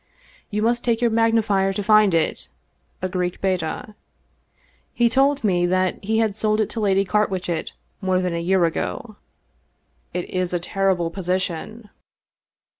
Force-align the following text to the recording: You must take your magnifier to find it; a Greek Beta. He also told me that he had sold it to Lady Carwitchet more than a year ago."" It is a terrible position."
You 0.49 0.63
must 0.63 0.83
take 0.83 0.99
your 0.99 1.11
magnifier 1.11 1.73
to 1.73 1.83
find 1.83 2.15
it; 2.15 2.49
a 3.03 3.07
Greek 3.07 3.39
Beta. 3.39 3.93
He 4.93 5.05
also 5.05 5.13
told 5.19 5.43
me 5.43 5.67
that 5.67 6.03
he 6.03 6.17
had 6.17 6.35
sold 6.35 6.59
it 6.59 6.71
to 6.71 6.79
Lady 6.79 7.05
Carwitchet 7.05 7.73
more 8.01 8.17
than 8.19 8.33
a 8.33 8.39
year 8.41 8.65
ago."" 8.65 9.17
It 10.15 10.27
is 10.27 10.53
a 10.53 10.59
terrible 10.59 11.11
position." 11.11 11.91